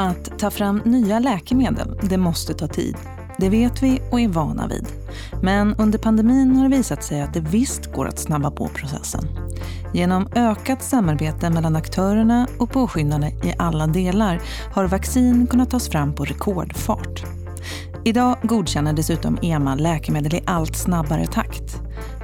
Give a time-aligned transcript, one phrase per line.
[0.00, 2.96] Att ta fram nya läkemedel, det måste ta tid.
[3.38, 4.86] Det vet vi och är vana vid.
[5.42, 9.24] Men under pandemin har det visat sig att det visst går att snabba på processen.
[9.94, 14.40] Genom ökat samarbete mellan aktörerna och påskyndande i alla delar
[14.74, 17.24] har vaccin kunnat tas fram på rekordfart.
[18.04, 21.47] Idag godkänner dessutom EMA läkemedel i allt snabbare takt.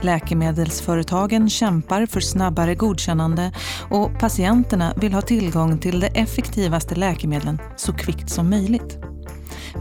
[0.05, 3.53] Läkemedelsföretagen kämpar för snabbare godkännande
[3.91, 8.99] och patienterna vill ha tillgång till de effektivaste läkemedlen så kvickt som möjligt.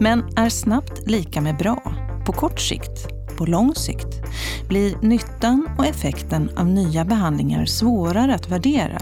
[0.00, 1.82] Men är snabbt lika med bra?
[2.26, 3.08] På kort sikt?
[3.38, 4.22] På lång sikt?
[4.68, 8.98] Blir nyttan och effekten av nya behandlingar svårare att värdera?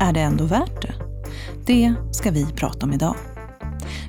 [0.00, 0.94] Är det ändå värt det?
[1.66, 3.14] Det ska vi prata om idag.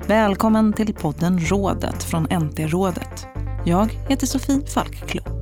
[0.06, 3.26] Välkommen till podden Rådet från NT-rådet.
[3.64, 5.39] Jag heter Sofie Falkklou.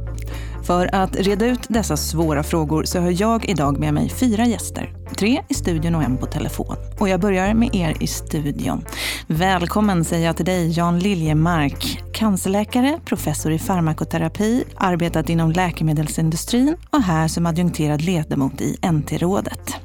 [0.68, 4.94] För att reda ut dessa svåra frågor så har jag idag med mig fyra gäster.
[5.16, 6.76] Tre i studion och en på telefon.
[7.00, 8.84] Och jag börjar med er i studion.
[9.26, 17.02] Välkommen säger jag till dig Jan Liljemark, cancerläkare, professor i farmakoterapi, arbetat inom läkemedelsindustrin och
[17.02, 19.76] här som adjunkterad ledamot i NT-rådet.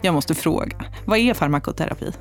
[0.00, 2.12] Jag måste fråga, vad är farmakoterapi?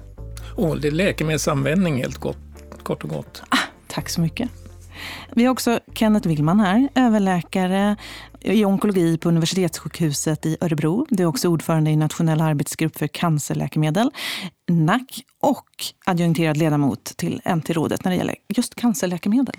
[0.56, 2.38] Oh, det är läkemedelsanvändning helt gott,
[2.84, 3.44] kort och gott.
[3.50, 4.50] Ah, tack så mycket.
[5.36, 7.96] Vi har också Kenneth Willman här, överläkare
[8.42, 11.06] i onkologi på Universitetssjukhuset i Örebro.
[11.10, 14.12] Du är också ordförande i nationell arbetsgrupp för cancerläkemedel,
[14.72, 15.02] NAC,
[15.42, 15.70] och
[16.06, 19.56] adjunkterad ledamot till NT-rådet när det gäller just cancerläkemedel.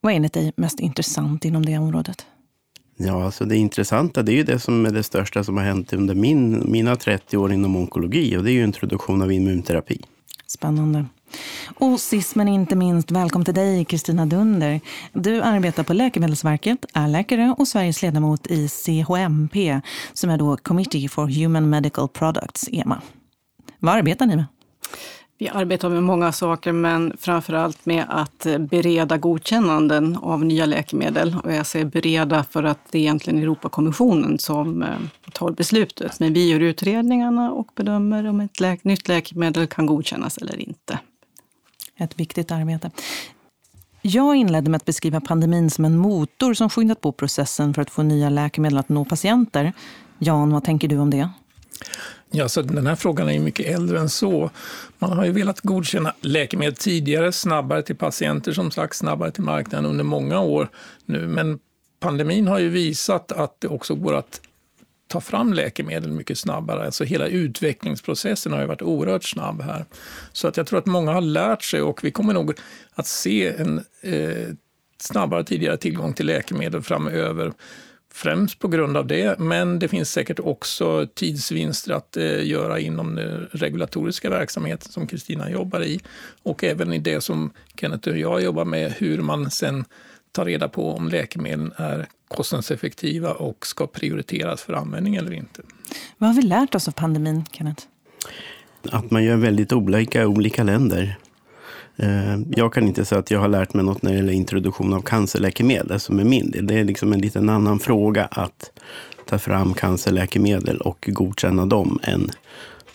[0.00, 2.26] Vad är enligt dig mest intressant inom det området?
[2.96, 5.92] Ja, alltså det intressanta det är ju det som är det största som har hänt
[5.92, 10.00] under min, mina 30 år inom onkologi och det är ju introduktion av immunterapi.
[10.46, 11.06] Spännande.
[11.74, 14.80] Och sist men inte minst, välkommen till dig Kristina Dunder.
[15.12, 19.80] Du arbetar på Läkemedelsverket, är läkare och Sveriges ledamot i CHMP
[20.12, 23.02] som är då Committee for Human Medical Products, EMA.
[23.78, 24.44] Vad arbetar ni med?
[25.40, 31.36] Vi arbetar med många saker, men framför allt med att bereda godkännanden av nya läkemedel.
[31.44, 34.88] Och jag säger bereda för att det är egentligen Europakommissionen som eh,
[35.32, 36.20] tar beslutet.
[36.20, 40.98] Men vi gör utredningarna och bedömer om ett lä nytt läkemedel kan godkännas eller inte.
[41.98, 42.90] Ett viktigt arbete.
[44.02, 47.90] Jag inledde med att beskriva pandemin som en motor som skyndat på processen för att
[47.90, 49.72] få nya läkemedel att nå patienter.
[50.18, 51.30] Jan, vad tänker du om det?
[52.30, 54.50] Ja, så den här frågan är mycket äldre än så.
[54.98, 59.90] Man har ju velat godkänna läkemedel tidigare, snabbare till patienter, som sagt, snabbare till marknaden
[59.90, 60.68] under många år
[61.04, 61.26] nu.
[61.26, 61.58] Men
[62.00, 64.40] pandemin har ju visat att det också går att
[65.08, 66.84] ta fram läkemedel mycket snabbare.
[66.84, 69.84] Alltså hela utvecklingsprocessen har ju varit oerhört snabb här.
[70.32, 72.54] Så att jag tror att många har lärt sig och vi kommer nog
[72.94, 74.48] att se en eh,
[75.00, 77.52] snabbare tidigare tillgång till läkemedel framöver.
[78.12, 83.14] Främst på grund av det, men det finns säkert också tidsvinster att eh, göra inom
[83.14, 86.00] den regulatoriska verksamheten som Kristina jobbar i
[86.42, 89.84] och även i det som Kenneth och jag jobbar med, hur man sen
[90.38, 95.62] tar reda på om läkemedlen är kostnadseffektiva och ska prioriteras för användning eller inte.
[96.18, 97.84] Vad har vi lärt oss av pandemin, Kenneth?
[98.90, 101.18] Att man gör väldigt olika i olika länder.
[101.96, 104.94] Eh, jag kan inte säga att jag har lärt mig något när det gäller introduktion
[104.94, 106.66] av cancerläkemedel som är min del.
[106.66, 108.70] Det är liksom en liten annan fråga att
[109.26, 112.30] ta fram cancerläkemedel och godkänna dem än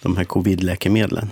[0.02, 1.30] de här covidläkemedlen.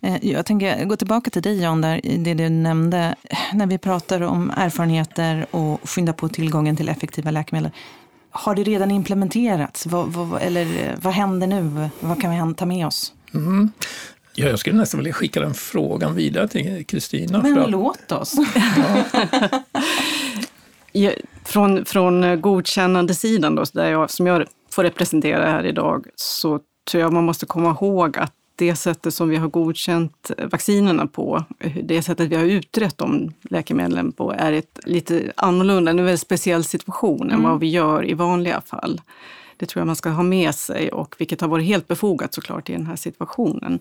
[0.00, 3.14] Eh, jag tänker gå tillbaka till dig Jan, där, det du nämnde.
[3.52, 7.70] När vi pratar om erfarenheter och skynda på tillgången till effektiva läkemedel.
[8.30, 9.86] Har det redan implementerats?
[9.86, 11.88] Vad, vad, eller vad händer nu?
[12.00, 13.12] Vad kan vi ta med oss?
[13.34, 13.72] Mm.
[14.34, 17.42] Ja, jag skulle nästan vilja skicka den frågan vidare till Kristina.
[17.42, 17.70] Men att...
[17.70, 18.34] låt oss!
[20.92, 21.10] Ja.
[21.44, 26.60] från, från godkännandesidan, då, där jag, som jag får representera här idag, så
[26.90, 31.44] tror jag man måste komma ihåg att det sättet som vi har godkänt vaccinerna på,
[31.82, 36.64] det sättet vi har utrett de läkemedlen på, är ett lite annorlunda, en väldigt speciell
[36.64, 37.34] situation mm.
[37.34, 39.00] än vad vi gör i vanliga fall.
[39.56, 42.70] Det tror jag man ska ha med sig och vilket har varit helt befogat såklart
[42.70, 43.80] i den här situationen.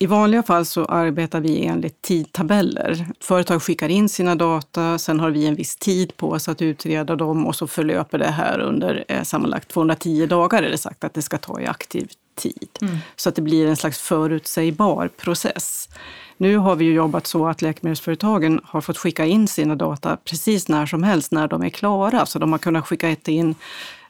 [0.00, 3.06] I vanliga fall så arbetar vi enligt tidtabeller.
[3.20, 7.16] Företag skickar in sina data, sen har vi en viss tid på oss att utreda
[7.16, 11.14] dem och så förlöper det här under eh, sammanlagt 210 dagar är det sagt att
[11.14, 12.08] det ska ta i aktiv
[12.38, 12.68] tid.
[12.80, 12.96] Mm.
[13.16, 15.88] Så att det blir en slags förutsägbar process.
[16.36, 20.68] Nu har vi ju jobbat så att läkemedelsföretagen har fått skicka in sina data precis
[20.68, 22.26] när som helst när de är klara.
[22.26, 23.54] Så de har kunnat skicka in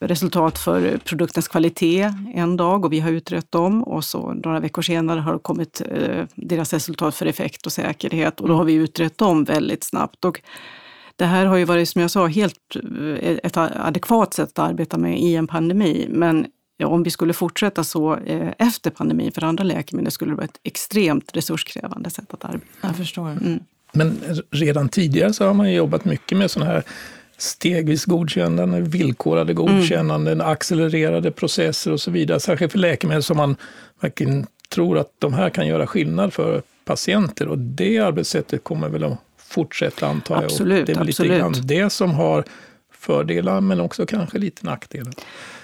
[0.00, 4.82] resultat för produktens kvalitet en dag och vi har utrett dem och så några veckor
[4.82, 8.72] senare har det kommit eh, deras resultat för effekt och säkerhet och då har vi
[8.72, 10.24] utrett dem väldigt snabbt.
[10.24, 10.40] Och
[11.16, 14.98] det här har ju varit, som jag sa, helt eh, ett adekvat sätt att arbeta
[14.98, 16.06] med i en pandemi.
[16.10, 16.46] Men
[16.84, 20.60] om vi skulle fortsätta så eh, efter pandemin för andra läkemedel skulle det vara ett
[20.62, 22.66] extremt resurskrävande sätt att arbeta.
[22.80, 23.28] Jag förstår.
[23.28, 23.60] Mm.
[23.92, 24.20] Men
[24.50, 26.82] redan tidigare så har man jobbat mycket med sådana här
[27.38, 30.46] stegvis godkännande, villkorade godkännanden, mm.
[30.46, 32.40] accelererade processer och så vidare.
[32.40, 33.56] Särskilt för läkemedel som man
[34.00, 37.48] verkligen tror att de här kan göra skillnad för patienter.
[37.48, 40.44] Och det arbetssättet kommer väl att fortsätta antar jag.
[40.44, 41.30] Absolut, det är väl absolut.
[41.30, 42.44] lite grann det som har
[43.08, 45.14] fördelar men också kanske lite nackdelar.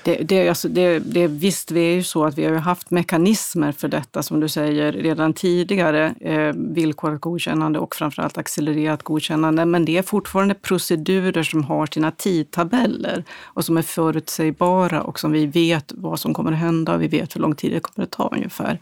[0.04, 3.72] Det, det, alltså det, det, visst, vi är ju så att vi har haft mekanismer
[3.72, 6.14] för detta som du säger redan tidigare.
[6.20, 9.64] Eh, villkorat godkännande och framförallt accelererat godkännande.
[9.64, 15.32] Men det är fortfarande procedurer som har sina tidtabeller och som är förutsägbara och som
[15.32, 18.06] vi vet vad som kommer att hända och vi vet hur lång tid det kommer
[18.06, 18.78] att ta ungefär.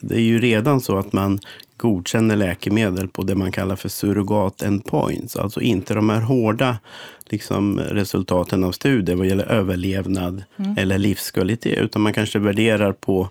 [0.00, 1.40] Det är ju redan så att man
[1.76, 5.36] godkänner läkemedel på det man kallar för surrogat endpoints.
[5.36, 6.78] Alltså inte de här hårda
[7.24, 10.74] liksom, resultaten av studier vad gäller överlevnad mm.
[10.78, 11.78] eller livskvalitet.
[11.78, 13.28] Utan man kanske värderar på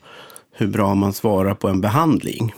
[0.51, 2.53] hur bra man svarar på en behandling.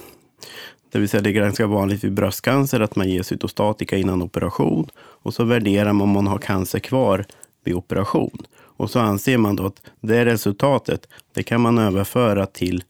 [0.92, 4.90] Det vill säga det är ganska vanligt vid bröstcancer att man ger cytostatika innan operation.
[4.98, 7.25] Och så värderar man om man har cancer kvar
[7.63, 8.38] vid operation.
[8.78, 12.83] Och så anser man då att det resultatet, det kan man överföra till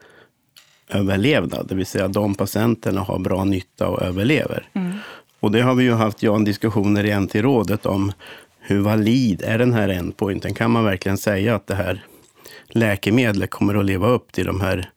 [0.90, 4.70] överlevnad, det vill säga de patienterna har bra nytta och överlever.
[4.74, 4.94] Mm.
[5.40, 8.12] Och det har vi ju haft Jan diskussioner i NT-rådet om
[8.60, 10.54] hur valid är den här endpointen?
[10.54, 12.06] Kan man verkligen säga att det här
[12.68, 14.90] läkemedlet kommer att leva upp till de här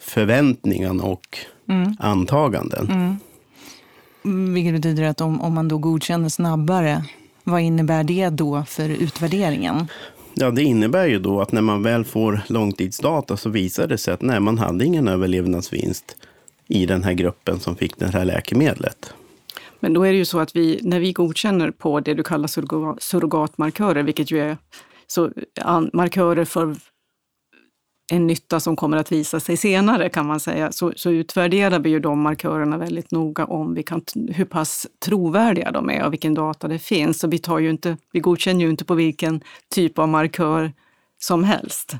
[0.00, 1.38] förväntningarna och
[1.68, 1.96] mm.
[2.00, 2.86] antaganden?
[2.90, 4.54] Mm.
[4.54, 7.04] Vilket betyder att om, om man då godkänner snabbare,
[7.44, 9.88] vad innebär det då för utvärderingen?
[10.38, 14.14] Ja, det innebär ju då att när man väl får långtidsdata så visar det sig
[14.14, 16.16] att nej, man hade ingen överlevnadsvinst
[16.68, 19.14] i den här gruppen som fick det här läkemedlet.
[19.80, 22.48] Men då är det ju så att vi, när vi godkänner på det du kallar
[23.00, 24.56] surrogatmarkörer, vilket ju är
[25.06, 25.30] så,
[25.92, 26.76] markörer för
[28.10, 31.90] en nytta som kommer att visa sig senare kan man säga, så, så utvärderar vi
[31.90, 36.34] ju de markörerna väldigt noga om vi kan, hur pass trovärdiga de är och vilken
[36.34, 37.18] data det finns.
[37.18, 39.40] Så vi, tar ju inte, vi godkänner ju inte på vilken
[39.74, 40.72] typ av markör
[41.18, 41.96] som helst.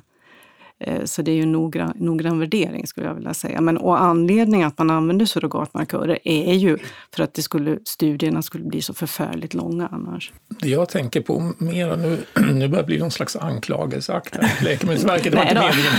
[0.79, 3.61] Eh, så det är ju en noggrann, noggrann värdering skulle jag vilja säga.
[3.61, 6.79] Men och anledningen att man använder surrogatmarkörer är ju
[7.15, 10.33] för att det skulle, studierna skulle bli så förfärligt långa annars.
[10.61, 12.19] Det jag tänker på mera nu,
[12.53, 14.51] nu börjar det bli någon slags anklagelseakt här.
[14.65, 15.93] Läkemedelsverket, det var inte meningen.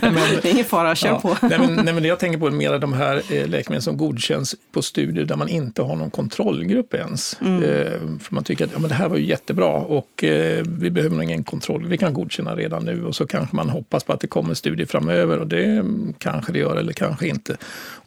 [0.14, 1.36] Men, det är ingen fara, kör ja, på.
[1.42, 3.96] nej, men, nej, men det jag tänker på är mera de här eh, läkemedel som
[3.96, 7.36] godkänns på studier där man inte har någon kontrollgrupp ens.
[7.40, 7.62] Mm.
[7.62, 10.24] Eh, för man tycker att ja, men det här var ju jättebra och
[10.64, 14.14] vi behöver ingen kontroll, vi kan godkänna redan nu och så kanske man hoppas på
[14.14, 15.84] att det kommer studier framöver och det
[16.18, 17.56] kanske det gör eller kanske inte.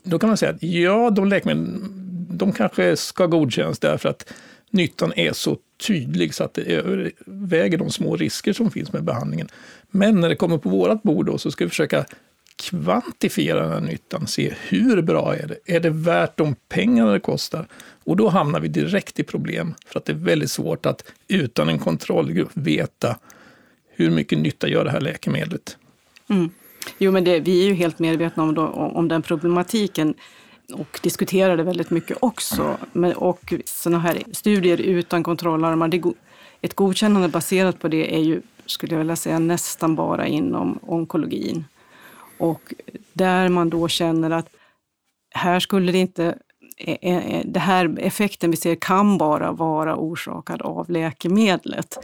[0.03, 4.33] Då kan man säga att ja, de läkemedlen de kanske ska godkännas därför att
[4.69, 5.57] nyttan är så
[5.87, 9.47] tydlig så att det överväger de små risker som finns med behandlingen.
[9.91, 12.05] Men när det kommer på vårt bord då, så ska vi försöka
[12.55, 15.75] kvantifiera den här nyttan, se hur bra är det?
[15.75, 17.67] Är det värt de pengarna det kostar?
[18.03, 21.69] Och då hamnar vi direkt i problem, för att det är väldigt svårt att utan
[21.69, 23.17] en kontrollgrupp veta
[23.95, 25.77] hur mycket nytta gör det här läkemedlet.
[26.29, 26.49] Mm.
[26.97, 30.13] Jo, men det, vi är ju helt medvetna om, då, om den problematiken
[30.73, 32.77] och diskuterar det väldigt mycket också.
[32.93, 36.03] Men, och sådana här studier utan kontrollarmar, det,
[36.61, 41.65] ett godkännande baserat på det är ju, skulle jag vilja säga, nästan bara inom onkologin.
[42.37, 42.73] Och
[43.13, 44.49] där man då känner att
[45.35, 46.37] här skulle det inte
[46.77, 51.97] Eh, eh, eh, det här effekten vi ser kan bara vara orsakad av läkemedlet.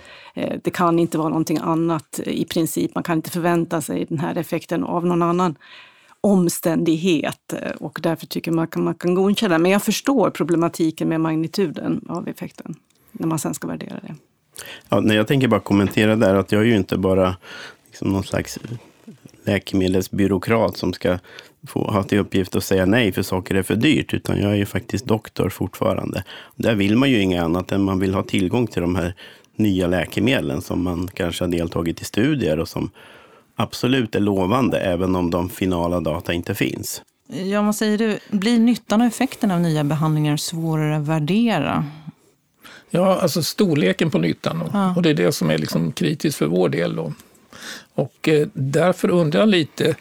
[0.63, 2.95] Det kan inte vara någonting annat i princip.
[2.95, 5.55] Man kan inte förvänta sig den här effekten av någon annan
[6.21, 9.57] omständighet och därför tycker man att man kan godkänna.
[9.57, 12.75] Men jag förstår problematiken med magnituden av effekten
[13.11, 14.15] när man sen ska värdera det.
[14.89, 17.35] Ja, jag tänker bara kommentera där att jag är ju inte bara
[17.87, 18.59] liksom någon slags
[19.49, 21.19] läkemedelsbyråkrat som ska
[21.67, 24.55] få ha till uppgift att säga nej för saker är för dyrt, utan jag är
[24.55, 26.23] ju faktiskt doktor fortfarande.
[26.55, 29.15] Där vill man ju inget annat än man vill ha tillgång till de här
[29.55, 32.91] nya läkemedlen som man kanske har deltagit i studier och som
[33.55, 37.01] absolut är lovande, även om de finala data inte finns.
[37.27, 38.19] Ja, vad säger du?
[38.29, 41.85] Blir nyttan och effekten av nya behandlingar svårare att värdera?
[42.89, 44.61] Ja, alltså storleken på nyttan.
[44.61, 44.95] Och, ja.
[44.95, 46.95] och det är det som är liksom kritiskt för vår del.
[46.95, 47.13] Då.
[47.99, 49.95] Och eh, därför undrar jag lite,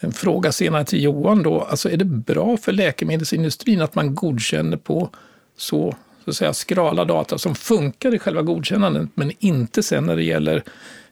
[0.00, 4.76] en fråga senare till Johan då, alltså är det bra för läkemedelsindustrin att man godkänner
[4.76, 5.10] på
[5.56, 10.16] så, så att säga, skrala data som funkar i själva godkännandet, men inte sen när
[10.16, 10.62] det gäller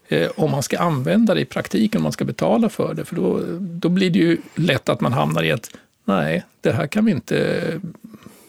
[0.09, 3.05] eh, om man ska använda det i praktiken, om man ska betala för det.
[3.05, 5.71] För då, då blir det ju lätt att man hamnar i att
[6.05, 7.81] nej, det här kan vi inte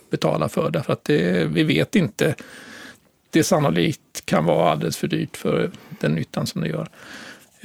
[0.09, 2.35] betala för, därför att det, vi vet inte.
[3.29, 6.87] Det sannolikt kan vara alldeles för dyrt för den nyttan som det gör.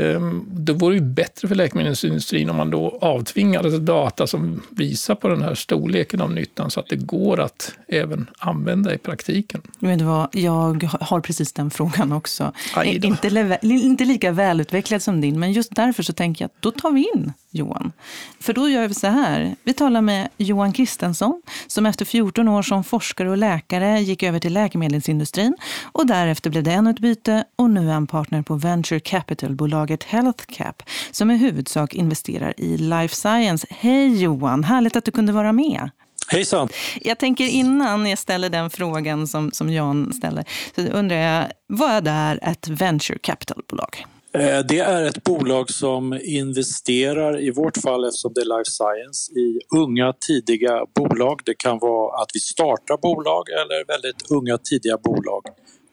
[0.00, 5.28] Ehm, det vore ju bättre för läkemedelsindustrin om man då avtvingade data som visar på
[5.28, 9.60] den här storleken av nyttan så att det går att även använda i praktiken.
[9.78, 12.52] Vet du vad, jag har precis den frågan också.
[12.84, 13.30] Inte,
[13.62, 17.10] inte lika välutvecklad som din, men just därför så tänker jag att då tar vi
[17.14, 17.92] in Johan.
[18.40, 19.56] För då gör vi så här.
[19.62, 24.38] Vi talar med Johan Kristensson som efter 14 år som forskare och läkare gick över
[24.38, 25.56] till läkemedelsindustrin
[25.92, 30.04] och därefter blev det ännu ett byte och nu är han partner på Venture Capital-bolaget
[30.04, 33.66] HealthCap som i huvudsak investerar i life science.
[33.70, 35.90] Hej Johan, härligt att du kunde vara med.
[36.28, 36.68] Hejsan!
[37.00, 42.08] Jag tänker innan jag ställer den frågan som, som Jan ställer, så undrar jag, vad
[42.08, 44.06] är ett venture capital-bolag?
[44.34, 49.32] Eh, det är ett bolag som investerar, i vårt fall eftersom det är life science,
[49.32, 51.40] i unga tidiga bolag.
[51.44, 55.42] Det kan vara att vi startar bolag eller väldigt unga tidiga bolag.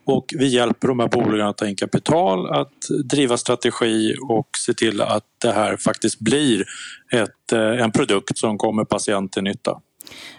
[0.06, 2.74] Och vi hjälper de här bolagen att ta in kapital, att
[3.10, 6.66] driva strategi och se till att det här faktiskt blir
[7.14, 9.82] ett, eh, en produkt som kommer patienten till nytta.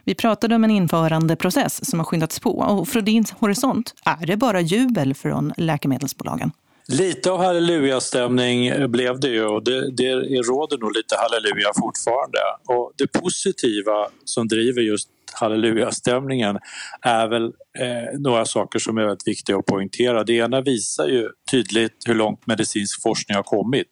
[0.04, 4.36] Vi pratade om en införandeprocess som har skyndats på och från din horisont, är det
[4.36, 6.50] bara jubel från läkemedelsbolagen?
[6.92, 12.38] Lite av halleluja-stämning blev det ju och det, det råder nog lite halleluja fortfarande.
[12.66, 16.58] Och det positiva som driver just halleluja-stämningen
[17.02, 17.44] är väl
[17.78, 20.24] eh, några saker som är väldigt viktiga att poängtera.
[20.24, 23.90] Det ena visar ju tydligt hur långt medicinsk forskning har kommit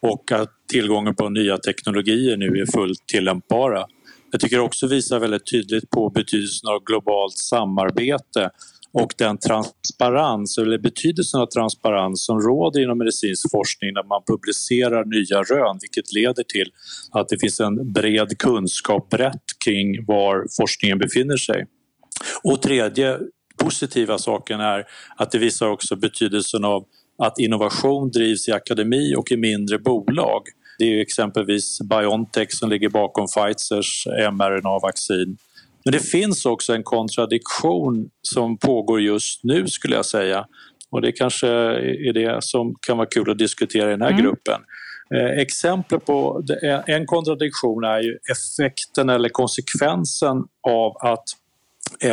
[0.00, 3.86] och att tillgången på nya teknologier nu är fullt tillämpbara.
[4.32, 8.50] Jag tycker också visar väldigt tydligt på betydelsen av globalt samarbete
[9.00, 15.04] och den transparens eller betydelsen av transparens som råder inom medicinsk forskning när man publicerar
[15.04, 16.70] nya rön vilket leder till
[17.12, 21.66] att det finns en bred kunskap brett kring var forskningen befinner sig.
[22.42, 23.18] Och tredje
[23.62, 24.84] positiva saken är
[25.16, 26.84] att det visar också betydelsen av
[27.18, 30.42] att innovation drivs i akademi och i mindre bolag.
[30.78, 35.36] Det är exempelvis Biontech som ligger bakom Pfizers mRNA-vaccin
[35.86, 40.46] men det finns också en kontradiktion som pågår just nu skulle jag säga.
[40.90, 44.22] Och det kanske är det som kan vara kul att diskutera i den här mm.
[44.22, 44.60] gruppen.
[45.14, 46.42] Eh, exempel på
[46.86, 50.36] en kontradiktion är ju effekten eller konsekvensen
[50.68, 51.24] av att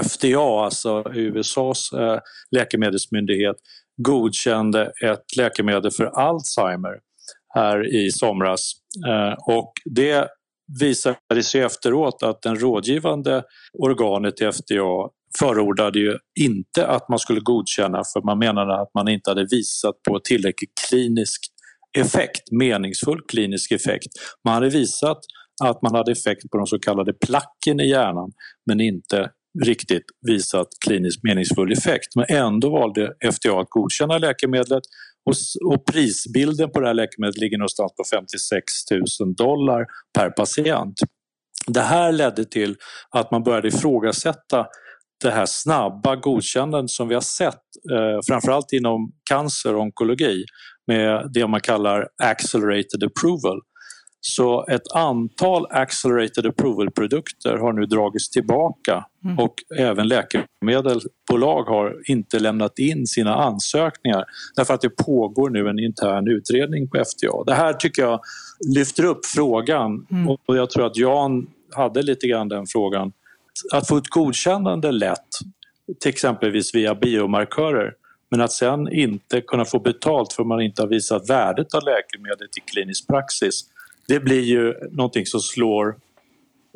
[0.03, 2.19] FDA, alltså USAs eh,
[2.51, 3.55] läkemedelsmyndighet,
[3.97, 6.99] godkände ett läkemedel för Alzheimer
[7.55, 8.71] här i somras.
[9.07, 10.27] Eh, och det
[10.79, 13.43] visade sig efteråt att den rådgivande
[13.79, 19.07] organet i FDA förordade ju inte att man skulle godkänna för man menade att man
[19.07, 21.41] inte hade visat på tillräcklig klinisk
[21.97, 24.07] effekt, meningsfull klinisk effekt.
[24.45, 25.17] Man hade visat
[25.63, 28.31] att man hade effekt på de så kallade placken i hjärnan
[28.65, 29.29] men inte
[29.65, 32.15] riktigt visat kliniskt meningsfull effekt.
[32.15, 34.83] Men ändå valde FDA att godkänna läkemedlet
[35.25, 35.33] och,
[35.73, 39.85] och, prisbilden på det här läkemedlet ligger någonstans på 56 000 dollar
[40.17, 40.93] per patient.
[41.67, 42.75] Det här ledde till
[43.09, 44.65] att man började ifrågasätta
[45.23, 47.61] det här snabba godkännandet som vi har sett
[47.91, 50.45] eh, framförallt inom cancer och onkologi
[50.87, 53.59] med det man kallar accelerated approval.
[54.25, 59.39] Så ett antal accelerated approval-produkter har nu dragits tillbaka mm.
[59.39, 64.25] och även läkemedelsbolag har inte lämnat in sina ansökningar
[64.55, 67.43] därför att det pågår nu en intern utredning på FDA.
[67.45, 68.19] Det här tycker jag
[68.75, 70.27] lyfter upp frågan mm.
[70.27, 73.11] och jag tror att Jan hade lite grann den frågan.
[73.73, 75.27] Att få ett godkännande lätt,
[75.99, 77.93] till exempelvis via biomarkörer
[78.31, 82.57] men att sen inte kunna få betalt för man inte har visat värdet av läkemedlet
[82.57, 83.69] i klinisk praxis
[84.07, 85.95] det blir ju någonting som slår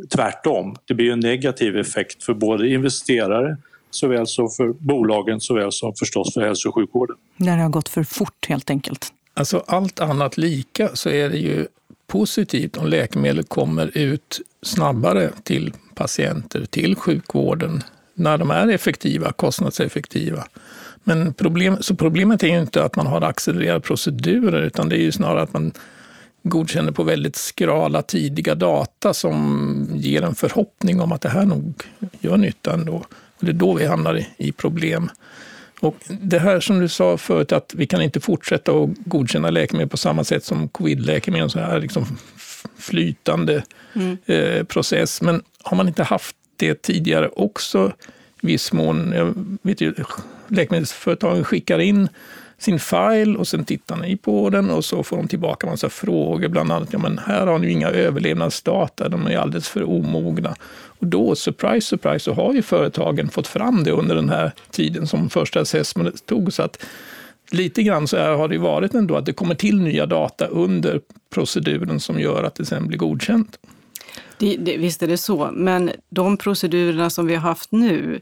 [0.10, 0.76] tvärtom.
[0.86, 3.58] Det blir en negativ effekt för både investerare
[3.92, 7.16] såväl som för bolagen såväl som förstås för hälso och sjukvården.
[7.38, 9.14] Det har gått för fort helt enkelt.
[9.34, 11.68] Alltså allt annat lika så är det ju
[12.08, 20.44] positivt om läkemedel kommer ut snabbare till patienter, till sjukvården, när de är effektiva, kostnadseffektiva.
[21.04, 25.02] Men problem, så problemet är ju inte att man har accelererade procedurer, utan det är
[25.02, 25.72] ju snarare att man
[26.44, 31.84] godkänner på väldigt skrala tidiga data som ger en förhoppning om att det här nog
[32.20, 32.96] gör nytta ändå.
[33.40, 35.10] Och det är då vi hamnar i, problem.
[35.80, 39.90] Och det här som du sa förut, att vi kan inte fortsätta att godkänna läkemedel
[39.90, 42.06] på samma sätt som covid-läkemedel, så här liksom
[42.78, 43.64] flytande
[43.94, 44.18] mm.
[44.26, 45.22] eh, process.
[45.22, 47.94] Men har man inte haft det tidigare också
[48.42, 49.14] i viss mån?
[49.16, 49.94] Jag vet ju,
[50.48, 52.10] läkemedelsföretagen skickar in
[52.60, 56.48] sin file och sen tittar ni på den och så får de tillbaka massa frågor,
[56.48, 60.56] bland annat, ja men här har ni ju inga överlevnadsdata, de är alldeles för omogna.
[61.00, 65.08] Och då, surprise, surprise, så har ju företagen fått fram det under den här tiden
[65.08, 66.54] som första assessment tog.
[66.54, 66.84] Så att
[67.52, 72.00] lite grann så har det varit ändå att det kommer till nya data under proceduren
[72.00, 73.60] som gör att det sen blir godkänt.
[74.40, 78.22] Det, det, visst är det så, men de procedurerna som vi har haft nu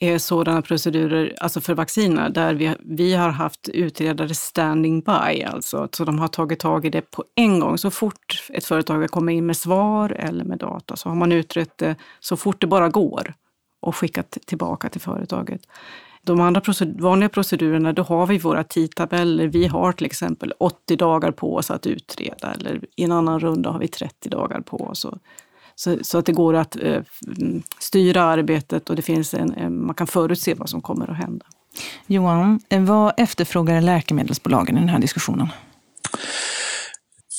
[0.00, 5.88] är sådana procedurer, alltså för vacciner, där vi, vi har haft utredare standing by, alltså
[5.92, 7.78] så de har tagit tag i det på en gång.
[7.78, 11.78] Så fort ett företag kommer in med svar eller med data så har man utrett
[11.78, 13.34] det så fort det bara går
[13.80, 15.60] och skickat tillbaka till företaget.
[16.22, 19.46] De andra procedur, vanliga procedurerna, då har vi våra tidtabeller.
[19.46, 23.70] Vi har till exempel 80 dagar på oss att utreda eller i en annan runda
[23.70, 25.06] har vi 30 dagar på oss.
[25.80, 27.02] Så, så att det går att eh,
[27.78, 31.46] styra arbetet och det finns en, man kan förutse vad som kommer att hända.
[32.06, 35.48] Johan, vad efterfrågar läkemedelsbolagen i den här diskussionen?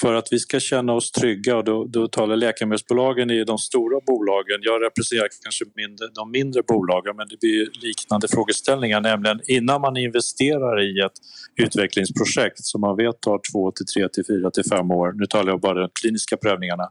[0.02, 4.00] för att vi ska känna oss trygga och då, då talar läkemedelsbolagen i de stora
[4.08, 4.60] bolagen.
[4.62, 9.98] Jag representerar kanske mindre, de mindre bolagen men det blir liknande frågeställningar nämligen innan man
[9.98, 11.18] investerar i ett
[11.56, 15.52] utvecklingsprojekt som man vet tar två till tre till fyra till fem år, nu talar
[15.52, 16.90] jag bara om de kliniska prövningarna,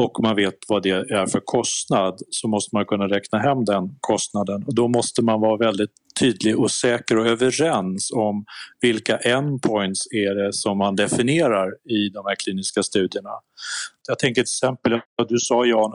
[0.00, 3.88] och man vet vad det är för kostnad så måste man kunna räkna hem den
[4.00, 5.90] kostnaden och då måste man vara väldigt
[6.20, 8.44] tydlig och säker och överens om
[8.80, 13.30] vilka endpoints är det som man definierar i de här kliniska studierna.
[14.08, 15.92] Jag tänker till exempel, du sa Jan,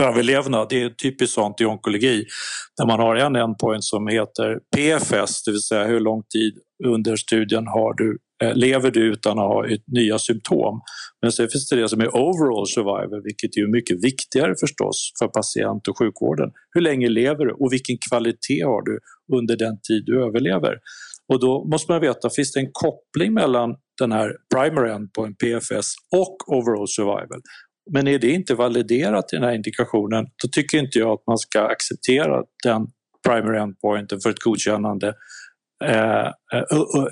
[0.00, 2.24] överlevnad, det är typiskt sånt i onkologi
[2.76, 7.16] där man har en endpoint som heter PFS, det vill säga hur lång tid under
[7.16, 10.80] studien har du Eh, lever du utan att ha nya symptom.
[11.22, 15.28] Men sen finns det det som är overall survival, vilket är mycket viktigare förstås för
[15.28, 16.50] patient och sjukvården.
[16.74, 18.98] Hur länge lever du och vilken kvalitet har du
[19.36, 20.78] under den tid du överlever?
[21.32, 25.94] Och då måste man veta, finns det en koppling mellan den här primary endpoint, PFS,
[26.16, 27.40] och overall survival?
[27.90, 31.38] Men är det inte validerat i den här indikationen, då tycker inte jag att man
[31.38, 32.86] ska acceptera den
[33.28, 35.14] primary endpointen för ett godkännande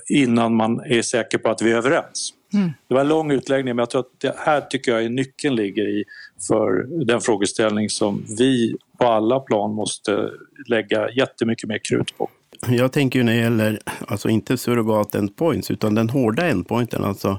[0.09, 2.33] innan man är säker på att vi är överens.
[2.55, 2.71] Mm.
[2.89, 5.57] Det var en lång utläggning men jag tror att det här tycker jag är nyckeln
[5.57, 6.05] ligger i
[6.49, 10.31] för den frågeställning som vi på alla plan måste
[10.67, 12.31] lägga jättemycket mer krut på.
[12.69, 17.39] Jag tänker ju när det gäller, alltså inte surrogat endpoints, utan den hårda endpointen, alltså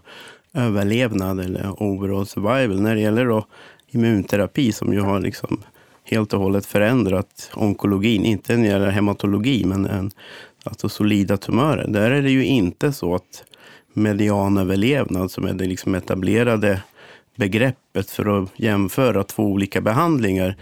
[0.54, 2.82] överlevnad eller overall survival.
[2.82, 3.46] När det gäller då
[3.88, 5.64] immunterapi som ju har liksom
[6.04, 10.12] helt och hållet förändrat onkologin, inte när det gäller hematologi, men en
[10.66, 13.44] alltså solida tumörer, där är det ju inte så att
[13.94, 16.82] medianöverlevnad, som är det liksom etablerade
[17.36, 20.56] begreppet för att jämföra två olika behandlingar,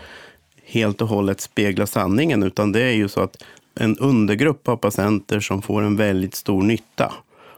[0.65, 3.43] helt och hållet speglar sanningen, utan det är ju så att
[3.75, 7.13] en undergrupp av patienter som får en väldigt stor nytta.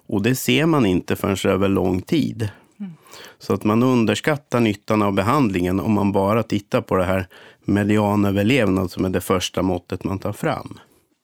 [0.08, 2.49] Och det ser man inte förrän över lång tid.
[3.39, 7.27] Så att man underskattar nyttan av behandlingen om man bara tittar på det här
[7.65, 10.79] medianöverlevnad som är det första måttet man tar fram.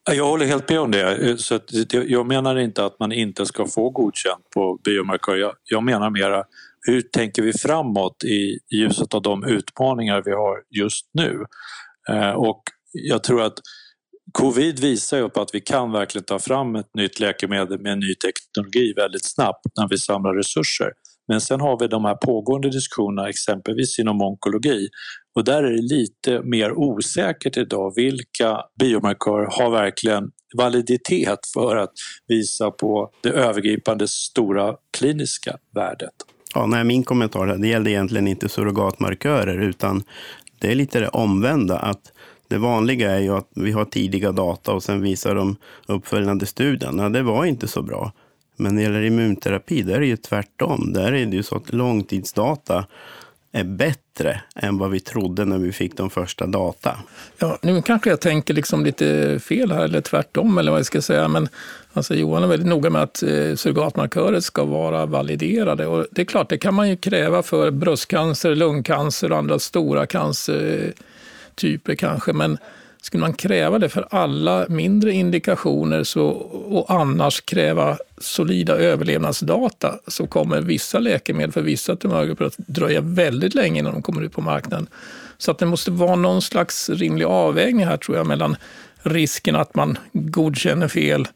[0.10, 1.38] Jag håller helt med om det.
[1.42, 1.60] Så
[1.90, 5.54] jag menar inte att man inte ska få godkänt på biomarkör.
[5.64, 6.44] Jag menar mera
[6.88, 11.46] hur tänker vi framåt i ljuset av de utmaningar vi har just nu?
[12.10, 13.60] Eh, och jag tror att
[14.32, 18.00] covid visar ju på att vi kan verkligen ta fram ett nytt läkemedel med en
[18.00, 20.92] ny teknologi väldigt snabbt när vi samlar resurser.
[21.28, 24.90] Men sen har vi de här pågående diskussionerna exempelvis inom onkologi
[25.36, 31.94] och där är det lite mer osäkert idag vilka biomarkörer har verkligen validitet för att
[32.28, 36.14] visa på det övergripande stora kliniska värdet.
[36.54, 40.04] Ja, nej, min kommentar det gällde egentligen inte surrogatmarkörer utan
[40.60, 41.80] det är lite det omvända.
[41.80, 42.12] att
[42.48, 45.56] det vanliga är ju att vi har tidiga data och sen visar de
[45.88, 47.10] uppföljande studierna.
[47.10, 48.12] Det var inte så bra.
[48.58, 50.94] Men när det gäller immunterapi, där är det ju tvärtom.
[50.94, 52.86] Där är det ju så att långtidsdata
[53.52, 56.98] är bättre än vad vi trodde när vi fick de första data.
[57.38, 61.02] Ja, nu kanske jag tänker liksom lite fel här, eller tvärtom, eller vad jag ska
[61.02, 61.28] säga.
[61.28, 61.50] Men
[61.94, 65.88] alltså, Johan är väldigt noga med att eh, surrogatmarkörer ska vara validerade.
[65.88, 70.06] Och det är klart, det kan man ju kräva för bröstcancer, lungcancer och andra stora
[70.06, 72.34] cancertyper kanske.
[72.34, 72.58] Men
[73.02, 80.28] skulle man kräva det för alla mindre indikationer så, och annars kräva solida överlevnadsdata så
[80.28, 84.42] kommer vissa läkemedel för vissa tumörgrupper att dröja väldigt länge innan de kommer ut på
[84.42, 84.88] marknaden.
[85.38, 88.56] Så att det måste vara någon slags rimlig avvägning här tror jag mellan
[89.04, 91.28] risken att man godkänner fel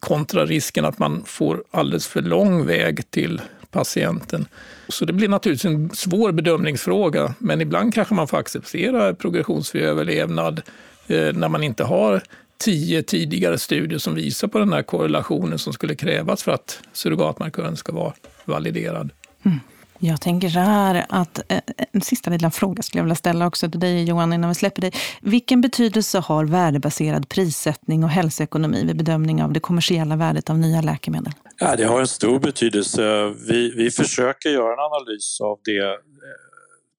[0.00, 4.46] kontra risken att man får alldeles för lång väg till patienten.
[4.88, 10.62] Så det blir naturligtvis en svår bedömningsfråga, men ibland kanske man får acceptera progressionsfri överlevnad
[11.06, 12.22] eh, när man inte har
[12.58, 17.76] tio tidigare studier som visar på den här korrelationen som skulle krävas för att surrogatmarkören
[17.76, 18.12] ska vara
[18.44, 19.10] validerad.
[19.42, 19.58] Mm.
[19.98, 21.60] Jag tänker så här att eh,
[21.92, 24.80] en sista liten fråga skulle jag vilja ställa också till dig Johan innan vi släpper
[24.80, 24.92] dig.
[25.20, 30.80] Vilken betydelse har värdebaserad prissättning och hälsoekonomi vid bedömning av det kommersiella värdet av nya
[30.80, 31.32] läkemedel?
[31.60, 33.34] Ja, det har en stor betydelse.
[33.48, 35.98] Vi, vi försöker göra en analys av det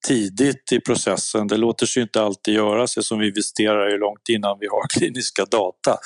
[0.08, 1.48] tidigt i processen.
[1.48, 5.46] Det låter sig inte alltid göras eftersom vi investerar ju långt innan vi har kliniska
[5.46, 5.98] data.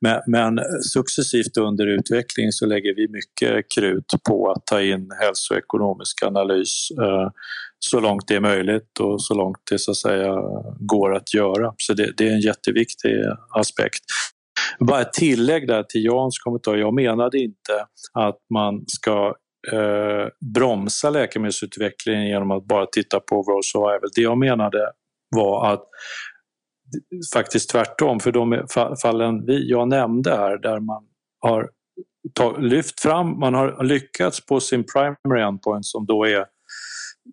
[0.00, 0.60] Men, men
[0.92, 7.30] successivt under utveckling så lägger vi mycket krut på att ta in hälsoekonomisk analys eh,
[7.78, 10.34] så långt det är möjligt och så långt det så att säga
[10.78, 11.74] går att göra.
[11.76, 13.10] Så det, det är en jätteviktig
[13.54, 14.02] aspekt.
[14.78, 16.76] Bara ett tillägg där till Jans kommentar.
[16.76, 19.34] Jag menade inte att man ska
[19.72, 24.10] eh, bromsa läkemedelsutvecklingen genom att bara titta på overall survival.
[24.14, 24.92] Det jag menade
[25.36, 25.84] var att
[27.34, 28.66] faktiskt tvärtom, för de
[29.02, 31.04] fallen vi, jag nämnde här där man
[31.40, 31.70] har
[32.34, 36.44] tag, lyft fram, man har lyckats på sin primary endpoint som då är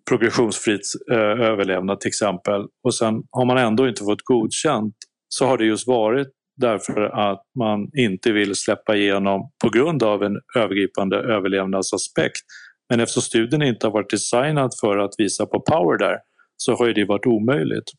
[0.08, 4.94] progressionsfritt eh, överlevnad till exempel och sen har man ändå inte fått godkänt
[5.28, 10.22] så har det just varit därför att man inte vill släppa igenom på grund av
[10.22, 12.42] en övergripande överlevnadsaspekt.
[12.90, 16.18] Men eftersom studien inte har varit designad för att visa på power där
[16.56, 17.90] så har det varit omöjligt.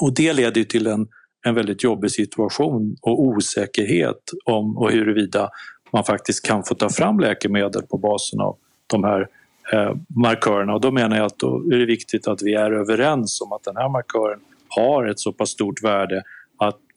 [0.00, 1.06] Och det leder till en,
[1.46, 5.50] en väldigt jobbig situation och osäkerhet om och huruvida
[5.92, 9.28] man faktiskt kan få ta fram läkemedel på basen av de här
[9.72, 10.74] eh, markörerna.
[10.74, 13.64] Och då menar jag att då är det viktigt att vi är överens om att
[13.64, 16.22] den här markören har ett så pass stort värde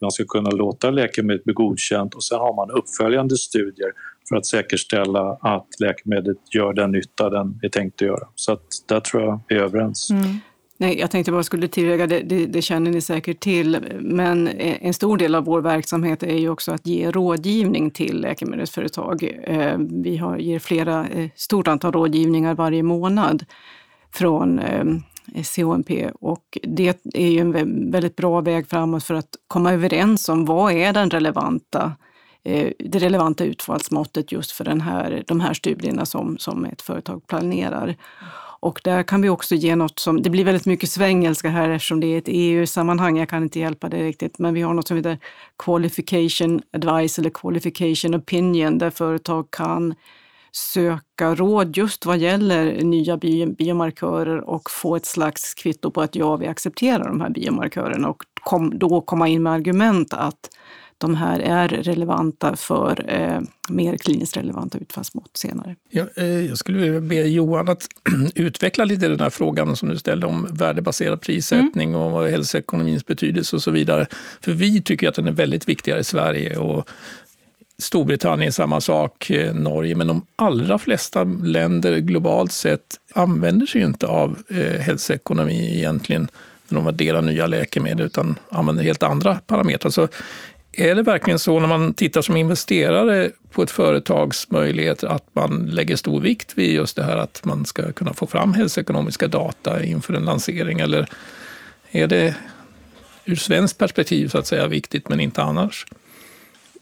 [0.00, 3.92] man ska kunna låta läkemedlet bli godkänt och sen har man uppföljande studier
[4.28, 8.28] för att säkerställa att läkemedlet gör den nytta den är tänkt att göra.
[8.34, 10.10] Så att där tror jag vi är överens.
[10.10, 10.36] Mm.
[10.80, 14.78] Nej, jag tänkte bara skulle tillägga, det, det, det, känner ni säkert till, men e,
[14.80, 19.22] en stor del av vår verksamhet är ju också att ge rådgivning till läkemedelsföretag.
[19.22, 23.44] E, vi har, ger flera, e, stort antal rådgivningar varje månad
[24.14, 24.60] från
[25.56, 30.44] CONP och det är ju en väldigt bra väg framåt för att komma överens om
[30.44, 31.92] vad är den relevanta
[32.44, 37.26] eh, det relevanta utfallsmåttet just för den här, de här studierna som, som ett företag
[37.26, 37.96] planerar.
[38.60, 42.00] Och där kan vi också ge något som, det blir väldigt mycket svengelska här eftersom
[42.00, 44.96] det är ett EU-sammanhang, jag kan inte hjälpa det riktigt, men vi har något som
[44.96, 45.18] heter
[45.64, 49.94] Qualification Advice eller Qualification Opinion där företag kan
[50.58, 53.16] söka råd just vad gäller nya
[53.58, 58.22] biomarkörer och få ett slags kvitto på att ja, vi accepterar de här biomarkörerna och
[58.40, 60.50] kom, då komma in med argument att
[60.98, 65.76] de här är relevanta för eh, mer kliniskt relevanta utfallsmått senare.
[65.90, 67.86] Ja, eh, jag skulle vilja be Johan att
[68.34, 72.00] utveckla lite den här frågan som du ställde om värdebaserad prissättning mm.
[72.00, 74.06] och hälsoekonomins betydelse och så vidare.
[74.40, 76.88] För vi tycker att den är väldigt viktigare i Sverige och
[77.82, 84.06] Storbritannien samma sak, eh, Norge, men de allra flesta länder globalt sett använder sig inte
[84.06, 86.28] av eh, hälsoekonomi egentligen
[86.68, 89.90] när de värderar nya läkemedel, utan använder helt andra parametrar.
[89.90, 90.08] Så
[90.72, 95.66] är det verkligen så när man tittar som investerare på ett företags möjligheter att man
[95.66, 99.84] lägger stor vikt vid just det här att man ska kunna få fram hälsoekonomiska data
[99.84, 100.80] inför en lansering?
[100.80, 101.08] Eller
[101.90, 102.34] är det
[103.24, 105.86] ur svenskt perspektiv så att säga viktigt men inte annars?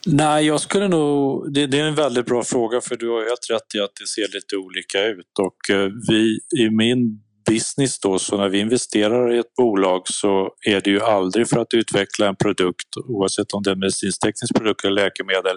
[0.08, 1.52] Nej, jag skulle nog...
[1.52, 4.06] Det, det, är en väldigt bra fråga för du har helt rätt i att det
[4.06, 9.34] ser lite olika ut och eh, vi i min business då, så när vi investerar
[9.34, 13.62] i ett bolag så är det ju aldrig för att utveckla en produkt oavsett om
[13.62, 15.56] det är en medicinsk-teknisk produkt eller läkemedel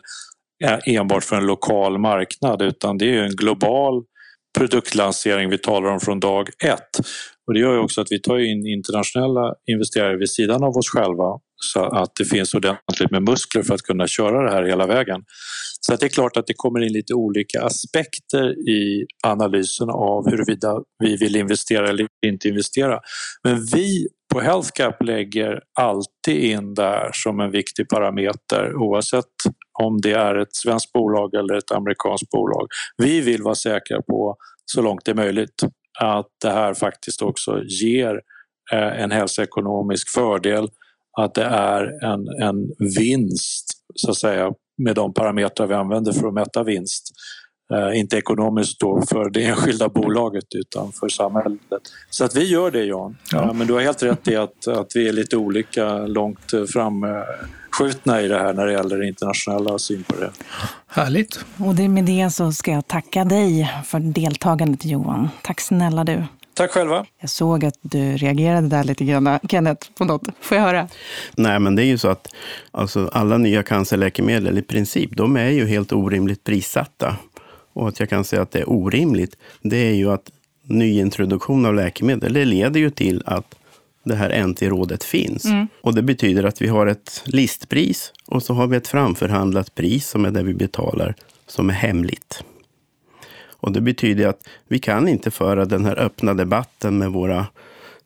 [0.63, 4.03] eh, enbart för en lokal marknad utan det är en global
[4.57, 6.99] produktlansering vi talar om från dag ett.
[7.47, 10.89] Och det gör ju också att vi tar in internationella investerare vid sidan av oss
[10.89, 14.87] själva så att det finns ordentligt med muskler för att kunna köra det här hela
[14.87, 15.23] vägen.
[15.81, 20.29] Så att det är klart att det kommer in lite olika aspekter i analysen av
[20.29, 22.99] huruvida vi vill investera eller inte investera.
[23.43, 29.25] Men vi på HealthCap lägger alltid in där som en viktig parameter oavsett
[29.83, 32.67] om det är ett svenskt bolag eller ett amerikanskt bolag.
[32.97, 35.63] Vi vill vara säkra på så långt det är möjligt
[35.99, 38.21] att det här faktiskt också ger
[38.73, 40.67] eh, en hälsoekonomisk fördel,
[41.17, 46.27] att det är en, en vinst så att säga med de parametrar vi använder för
[46.27, 47.11] att mäta vinst.
[47.73, 51.59] Eh, inte ekonomiskt då för det enskilda bolaget utan för samhället.
[52.09, 53.17] Så att vi gör det Jan.
[53.31, 53.53] Ja.
[53.53, 58.27] Men du har helt rätt i att, att vi är lite olika långt framskjutna i
[58.27, 60.31] det här när det gäller internationella syn på det.
[60.87, 61.45] Härligt.
[61.57, 65.29] Och det med det så ska jag tacka dig för deltagandet Johan.
[65.41, 66.23] Tack snälla du.
[66.59, 67.05] Tack själva.
[67.19, 70.23] Jag såg att du reagerade där lite grann, Kenneth, på något.
[70.39, 70.87] Får jag höra?
[71.35, 72.27] Nej, men det är ju så att
[72.71, 77.15] alltså, alla nya cancerläkemedel i princip, de är ju helt orimligt prissatta.
[77.73, 80.31] Och att jag kan säga att det är orimligt, det är ju att
[80.63, 83.55] nyintroduktion av läkemedel, det leder ju till att
[84.03, 85.45] det här NT-rådet finns.
[85.45, 85.67] Mm.
[85.81, 90.07] Och det betyder att vi har ett listpris och så har vi ett framförhandlat pris
[90.07, 91.15] som är det vi betalar,
[91.47, 92.43] som är hemligt.
[93.59, 97.47] Och det betyder att vi kan inte föra den här öppna debatten med våra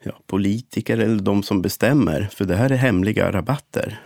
[0.02, 4.00] ja, politiker eller de som bestämmer, för det här är hemliga rabatter.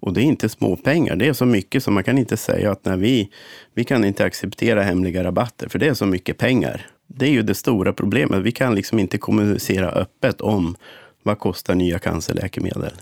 [0.00, 1.16] Och det är inte småpengar.
[1.16, 3.30] Det är så mycket som man kan inte säga att när vi,
[3.74, 6.86] vi kan inte acceptera hemliga rabatter, för det är så mycket pengar.
[7.06, 8.42] Det är ju det stora problemet.
[8.42, 10.76] Vi kan liksom inte kommunicera öppet om
[11.22, 12.92] vad kostar nya cancerläkemedel.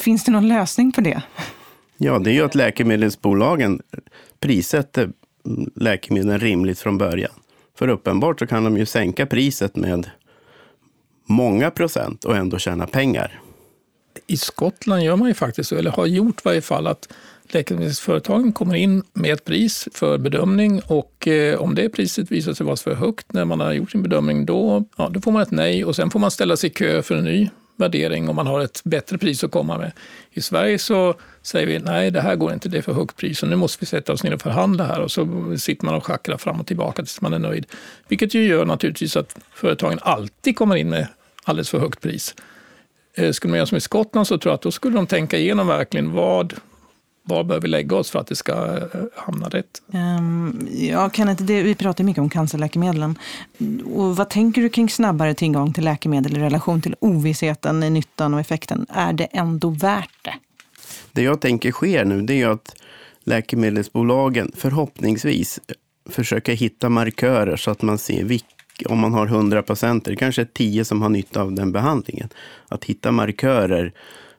[0.00, 1.22] Finns det någon lösning på det?
[1.96, 3.82] Ja, det är ju att läkemedelsbolagen
[4.40, 5.10] prissätter
[5.74, 7.32] läkemedlen rimligt från början.
[7.78, 10.10] För uppenbart så kan de ju sänka priset med
[11.26, 13.40] många procent och ändå tjäna pengar.
[14.26, 17.08] I Skottland gör man ju faktiskt så, eller har gjort i varje fall, att
[17.52, 22.66] läkemedelsföretagen kommer in med ett pris för bedömning och eh, om det priset visar sig
[22.66, 25.50] vara för högt när man har gjort sin bedömning, då, ja, då får man ett
[25.50, 28.46] nej och sen får man ställa sig i kö för en ny värdering och man
[28.46, 29.92] har ett bättre pris att komma med.
[30.30, 33.42] I Sverige så säger vi nej, det här går inte, det är för högt pris
[33.42, 36.06] och nu måste vi sätta oss ner och förhandla här och så sitter man och
[36.06, 37.66] schackrar fram och tillbaka tills man är nöjd.
[38.08, 41.06] Vilket ju gör naturligtvis att företagen alltid kommer in med
[41.44, 42.34] alldeles för högt pris.
[43.14, 45.38] Eh, skulle man göra som i Skottland så tror jag att då skulle de tänka
[45.38, 46.54] igenom verkligen vad,
[47.28, 49.82] var bör vi lägga oss för att det ska eh, hamna rätt?
[49.92, 53.18] Um, ja, Kenneth, det, vi pratar mycket om cancerläkemedlen.
[53.94, 58.34] Och vad tänker du kring snabbare tillgång till läkemedel i relation till ovissheten i nyttan
[58.34, 58.86] och effekten?
[58.88, 60.34] Är det ändå värt det?
[61.12, 62.74] Det jag tänker sker nu, det är att
[63.24, 65.60] läkemedelsbolagen förhoppningsvis
[66.10, 68.46] försöker hitta markörer så att man ser vilka
[68.86, 72.28] om man har 100 patienter, kanske 10 som har nytta av den behandlingen.
[72.68, 73.92] Att hitta markörer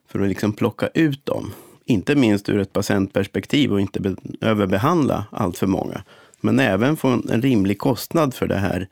[0.08, 1.52] för att liksom plocka ut dem
[1.90, 6.02] inte minst ur ett patientperspektiv och inte överbehandla allt för många.
[6.40, 8.88] Men även få en rimlig kostnad för det här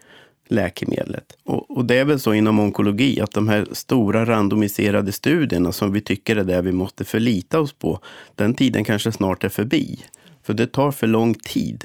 [0.49, 1.33] läkemedlet.
[1.45, 5.93] Och, och, det är väl så inom onkologi att de här stora randomiserade studierna som
[5.93, 8.01] vi tycker är det vi måste förlita oss på,
[8.35, 10.05] den tiden kanske snart är förbi.
[10.43, 11.85] För det tar för lång tid.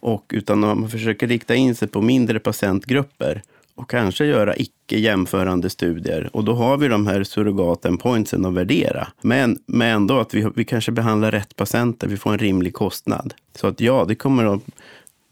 [0.00, 3.42] Och utan man försöker rikta in sig på mindre patientgrupper
[3.78, 6.30] och kanske göra icke jämförande studier.
[6.32, 9.08] Och då har vi de här surrogat-endpointsen att värdera.
[9.20, 13.34] Men, men ändå att vi, vi kanske behandlar rätt patienter, vi får en rimlig kostnad.
[13.54, 14.62] Så att ja, det kommer att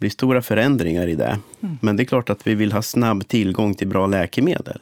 [0.01, 1.39] bli stora förändringar i det.
[1.61, 1.79] Mm.
[1.83, 4.81] Men det är klart att vi vill ha snabb tillgång till bra läkemedel.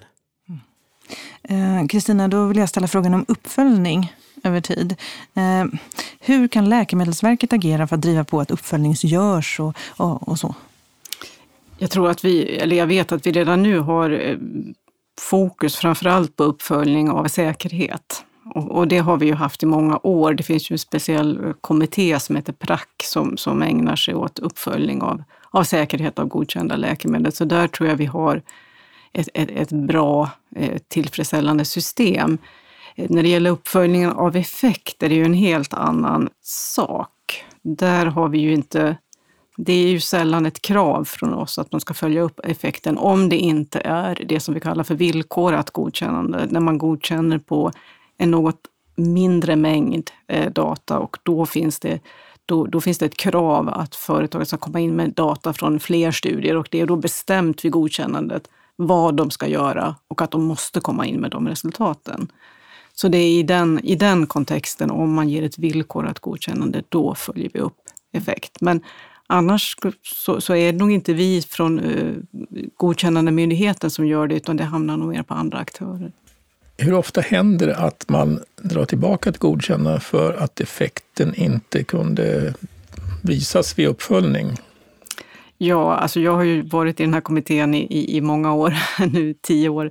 [1.48, 1.88] Mm.
[1.88, 2.34] Kristina, mm.
[2.34, 4.12] eh, då vill jag ställa frågan om uppföljning
[4.44, 4.96] över tid.
[5.34, 5.64] Eh,
[6.20, 10.54] hur kan Läkemedelsverket agera för att driva på att uppföljning görs och, och, och så?
[11.84, 14.74] Jag tror att vi, eller jag vet att vi redan nu har fokus
[15.20, 18.24] fokus framförallt på uppföljning av säkerhet.
[18.54, 20.34] Och, det har vi ju haft i många år.
[20.34, 24.38] Det finns ju en speciell eh, kommitté som heter PRAC som, som ägnar sig åt
[24.38, 27.32] uppföljning av, av säkerhet av godkända läkemedel.
[27.32, 28.42] Så där tror jag vi har
[29.12, 32.38] ett, ett, ett bra, eh, tillfredsställande system.
[32.96, 37.44] När det gäller uppföljningen av effekt är det ju en helt annan sak.
[37.62, 38.96] Där har vi ju inte
[39.56, 43.28] det är ju sällan ett krav från oss att man ska följa upp effekten om
[43.28, 47.72] det inte är det som vi kallar för villkorat godkännande, när man godkänner på
[48.18, 48.60] en något
[48.96, 52.00] mindre mängd eh, data och då finns det
[52.46, 56.10] då, då, finns det ett krav att företaget ska komma in med data från fler
[56.10, 60.44] studier och det är då bestämt vid godkännandet vad de ska göra och att de
[60.44, 62.28] måste komma in med de resultaten.
[62.94, 67.14] Så det är i den, i den kontexten, om man ger ett villkorat godkännande, då
[67.14, 67.78] följer vi upp
[68.12, 68.60] effekt.
[68.60, 68.80] Men
[69.26, 72.16] Annars så, så, är det nog inte vi från uh,
[72.76, 76.12] godkännande myndigheten som gör det, utan det hamnar nog mer på andra aktörer.
[76.76, 82.54] Hur ofta händer det att man drar tillbaka ett godkännande för att effekten inte kunde
[83.22, 84.56] visas vid uppföljning?
[85.58, 88.74] Ja, alltså jag har ju varit i den här kommittén i, i, i många år,
[89.12, 89.90] nu tio år.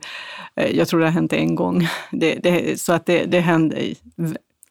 [0.56, 1.88] Eh, jag tror det har hänt en gång.
[2.12, 3.93] Det, det, så att det, det händer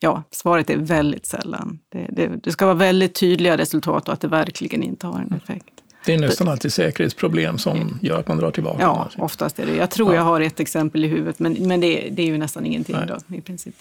[0.02, 1.78] Ja, svaret är väldigt sällan.
[1.88, 5.40] Det, det, det, ska vara väldigt tydliga resultat och att det verkligen inte har en
[5.44, 5.72] effekt.
[6.06, 8.82] Det är nästan alltid säkerhetsproblem som gör att man drar tillbaka.
[8.82, 9.74] Ja, oftast är det.
[9.76, 10.14] Jag tror ja.
[10.14, 13.36] jag har ett exempel i huvudet, men, men det, det är ju nästan ingenting då,
[13.36, 13.74] i princip.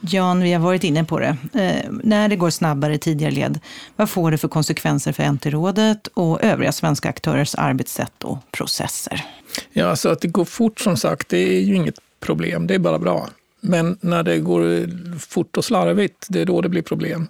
[0.00, 1.36] Jan, vi har varit inne på det.
[1.54, 3.60] Eh, när det går snabbare i tidigare led,
[3.96, 9.24] vad får det för konsekvenser för NT-rådet och övriga svenska aktörers arbetssätt och processer?
[9.72, 12.78] Ja, alltså att det går fort som sagt, det är ju inget problem, det är
[12.78, 13.28] bara bra.
[13.64, 17.26] Men när det går fort och slarvigt, det är då det blir problem.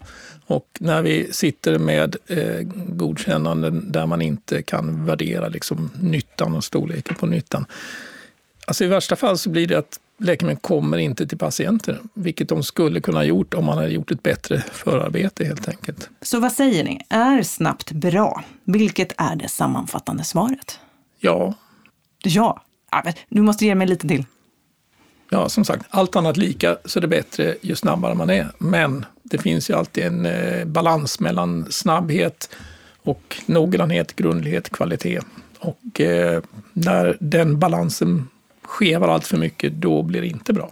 [0.47, 6.65] Och när vi sitter med eh, godkännanden där man inte kan värdera liksom, nyttan och
[6.65, 7.67] storleken på nyttan.
[8.67, 12.63] Alltså I värsta fall så blir det att läkemedel kommer inte till patienter, vilket de
[12.63, 16.11] skulle kunna ha gjort om man hade gjort ett bättre förarbete helt enkelt.
[16.23, 17.01] Så vad säger ni?
[17.09, 18.45] Är snabbt bra?
[18.65, 20.79] Vilket är det sammanfattande svaret?
[21.21, 21.55] Ja,
[22.25, 22.63] Ja.
[23.29, 24.25] du måste ge mig lite till.
[25.33, 28.49] Ja, som sagt, allt annat lika så är det bättre ju snabbare man är.
[28.59, 32.51] Men det finns ju alltid en eh, balans mellan snabbhet
[33.03, 35.21] och noggrannhet, grundlighet, kvalitet.
[35.59, 36.43] Och eh,
[36.73, 38.29] när den balansen
[38.63, 40.71] skevar allt för mycket, då blir det inte bra.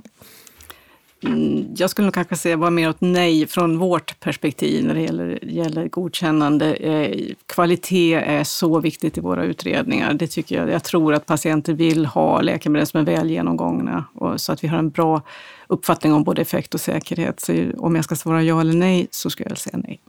[1.22, 5.00] Mm, Jag skulle nog kanske säga bara mer åt nej från vårt perspektiv när det
[5.00, 6.74] gäller, gäller godkännande.
[6.74, 10.14] Eh, kvalitet är så viktigt i våra utredningar.
[10.14, 10.70] Det tycker jag.
[10.70, 14.68] Jag tror att patienter vill ha läkemedel som är väl genomgångna och så att vi
[14.68, 15.22] har en bra
[15.66, 17.40] uppfattning om både effekt och säkerhet.
[17.40, 20.00] Så om jag ska svara ja eller nej så skulle jag säga nej.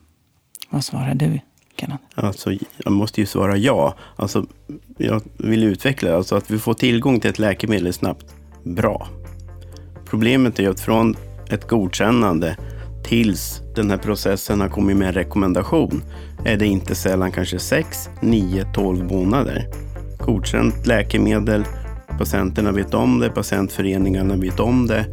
[0.69, 1.39] Vad svarar du?
[2.15, 3.95] Alltså, jag måste ju svara ja.
[4.15, 4.45] Alltså,
[4.97, 6.17] jag vill utveckla det.
[6.17, 8.25] Alltså att vi får tillgång till ett läkemedel snabbt.
[8.63, 9.07] Bra.
[10.11, 11.15] Problemet är att från
[11.49, 12.57] ett godkännande
[13.03, 16.03] tills den här processen har kommit med en rekommendation
[16.45, 19.67] är det inte sällan kanske 6, 9, 12 månader.
[20.19, 21.63] Godkänt läkemedel,
[22.17, 25.05] patienterna vet om det, patientföreningarna vet om det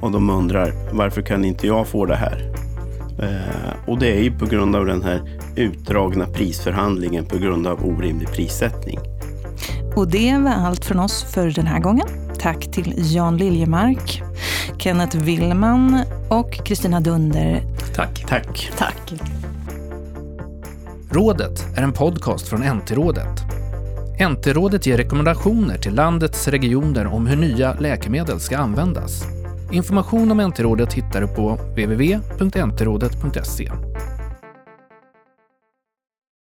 [0.00, 2.52] och de undrar varför kan inte jag få det här?
[3.22, 5.20] Eh, och det är ju på grund av den här
[5.56, 8.98] utdragna prisförhandlingen på grund av orimlig prissättning.
[9.94, 12.25] Och det var allt från oss för den här gången.
[12.38, 14.22] Tack till Jan Liljemark,
[14.78, 17.62] Kenneth Willman och Kristina Dunder.
[17.94, 18.24] Tack.
[18.28, 18.70] Tack!
[18.78, 19.12] Tack!
[21.10, 23.42] Rådet är en podcast från NT-rådet.
[24.30, 29.24] NT-rådet ger rekommendationer till landets regioner om hur nya läkemedel ska användas.
[29.72, 33.70] Information om NT-rådet hittar du på www.ntrådet.se.